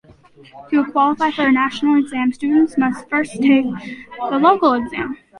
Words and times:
To 0.71 0.83
qualify 0.91 1.29
for 1.29 1.45
the 1.45 1.51
national 1.51 1.99
exam, 1.99 2.33
students 2.33 2.75
must 2.75 3.07
first 3.07 3.33
take 3.33 3.65
the 4.31 4.39
local 4.41 4.73
exam. 4.73 5.15